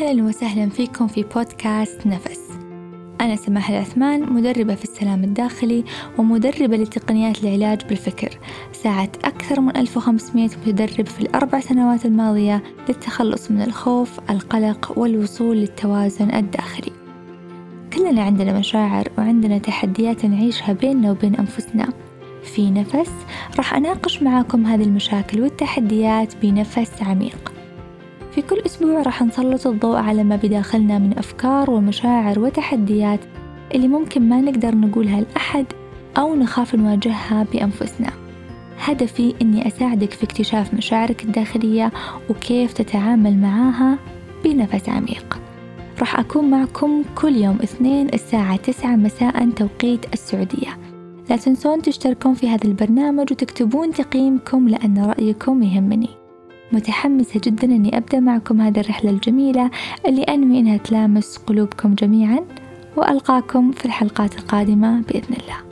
أهلا 0.00 0.22
وسهلا 0.22 0.68
فيكم 0.68 1.06
في 1.06 1.22
بودكاست 1.22 2.06
نفس. 2.06 2.40
أنا 3.20 3.36
سماح 3.36 3.70
العثمان 3.70 4.32
مدربة 4.32 4.74
في 4.74 4.84
السلام 4.84 5.24
الداخلي 5.24 5.84
ومدربة 6.18 6.76
لتقنيات 6.76 7.44
العلاج 7.44 7.84
بالفكر. 7.88 8.38
ساعدت 8.72 9.24
أكثر 9.24 9.60
من 9.60 9.76
1500 9.76 10.44
متدرب 10.44 11.06
في 11.06 11.20
الأربع 11.20 11.60
سنوات 11.60 12.06
الماضية 12.06 12.62
للتخلص 12.88 13.50
من 13.50 13.62
الخوف 13.62 14.20
القلق 14.30 14.98
والوصول 14.98 15.56
للتوازن 15.56 16.34
الداخلي. 16.34 16.92
كلنا 17.92 18.22
عندنا 18.22 18.58
مشاعر 18.58 19.08
وعندنا 19.18 19.58
تحديات 19.58 20.24
نعيشها 20.24 20.72
بيننا 20.72 21.10
وبين 21.10 21.36
أنفسنا. 21.36 21.88
في 22.42 22.70
نفس 22.70 23.12
راح 23.56 23.74
أناقش 23.74 24.22
معاكم 24.22 24.66
هذه 24.66 24.82
المشاكل 24.82 25.40
والتحديات 25.40 26.36
بنفس 26.42 27.02
عميق. 27.02 27.49
في 28.34 28.42
كل 28.42 28.62
أسبوع 28.66 29.02
راح 29.02 29.22
نسلط 29.22 29.66
الضوء 29.66 29.96
على 29.96 30.24
ما 30.24 30.36
بداخلنا 30.36 30.98
من 30.98 31.18
أفكار 31.18 31.70
ومشاعر 31.70 32.38
وتحديات 32.38 33.20
اللي 33.74 33.88
ممكن 33.88 34.28
ما 34.28 34.40
نقدر 34.40 34.74
نقولها 34.74 35.20
لأحد 35.20 35.66
أو 36.18 36.34
نخاف 36.34 36.74
نواجهها 36.74 37.46
بأنفسنا. 37.52 38.10
هدفي 38.78 39.34
إني 39.42 39.66
أساعدك 39.66 40.12
في 40.12 40.24
اكتشاف 40.24 40.74
مشاعرك 40.74 41.24
الداخلية 41.24 41.92
وكيف 42.30 42.72
تتعامل 42.72 43.36
معاها 43.38 43.98
بنفس 44.44 44.88
عميق. 44.88 45.40
راح 46.00 46.18
أكون 46.18 46.50
معكم 46.50 47.02
كل 47.14 47.36
يوم 47.36 47.58
اثنين 47.62 48.08
الساعة 48.14 48.56
تسعة 48.56 48.96
مساء 48.96 49.50
توقيت 49.50 50.12
السعودية. 50.12 50.78
لا 51.30 51.36
تنسون 51.36 51.82
تشتركون 51.82 52.34
في 52.34 52.48
هذا 52.48 52.64
البرنامج 52.64 53.32
وتكتبون 53.32 53.90
تقييمكم 53.90 54.68
لأن 54.68 55.04
رأيكم 55.04 55.62
يهمني. 55.62 56.19
متحمسة 56.72 57.40
جدا 57.44 57.64
أني 57.64 57.96
أبدأ 57.96 58.20
معكم 58.20 58.60
هذه 58.60 58.80
الرحلة 58.80 59.10
الجميلة 59.10 59.70
اللي 60.06 60.22
أنوي 60.22 60.60
أنها 60.60 60.76
تلامس 60.76 61.36
قلوبكم 61.36 61.94
جميعا 61.94 62.40
وألقاكم 62.96 63.72
في 63.72 63.84
الحلقات 63.84 64.38
القادمة 64.38 65.00
بإذن 65.00 65.34
الله. 65.42 65.69